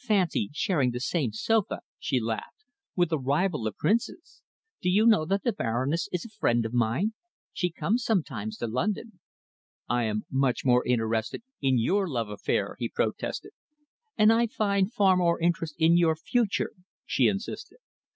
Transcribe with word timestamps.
"Fancy 0.00 0.50
sharing 0.52 0.90
the 0.90 0.98
same 0.98 1.30
sofa," 1.32 1.82
she 2.00 2.18
laughed, 2.18 2.64
"with 2.96 3.12
a 3.12 3.16
rival 3.16 3.64
of 3.68 3.76
princes! 3.76 4.42
Do 4.82 4.90
you 4.90 5.06
know 5.06 5.24
that 5.26 5.44
the 5.44 5.52
Baroness 5.52 6.08
is 6.10 6.24
a 6.24 6.28
friend 6.30 6.66
of 6.66 6.72
mine? 6.72 7.12
She 7.52 7.70
comes 7.70 8.02
sometimes 8.02 8.56
to 8.56 8.66
London." 8.66 9.20
"I 9.88 10.02
am 10.02 10.26
much 10.32 10.64
more 10.64 10.84
interested 10.84 11.44
in 11.62 11.78
your 11.78 12.08
love 12.08 12.28
affair," 12.28 12.74
he 12.80 12.88
protested. 12.88 13.52
"And 14.16 14.32
I 14.32 14.48
find 14.48 14.92
far 14.92 15.16
more 15.16 15.38
interest 15.40 15.76
in 15.78 15.96
your 15.96 16.16
future," 16.16 16.72
she 17.06 17.28
insisted. 17.28 17.78